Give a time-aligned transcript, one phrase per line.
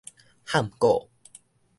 [0.47, 1.09] 譀古